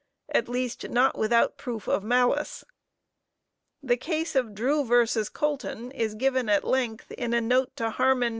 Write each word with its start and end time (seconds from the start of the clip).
At 0.29 0.49
least, 0.49 0.89
not 0.89 1.15
without 1.15 1.57
proof 1.59 1.87
of 1.87 2.03
malice." 2.03 2.65
The 3.83 3.97
case 3.97 4.35
of 4.35 4.55
Drewe 4.55 4.83
v. 4.83 5.29
Coulton 5.31 5.91
is 5.91 6.15
given 6.15 6.49
at 6.49 6.63
length 6.63 7.11
in 7.11 7.35
a 7.35 7.39
note 7.39 7.75
to 7.75 7.91
_Harman 7.91 8.29
v. 8.29 8.29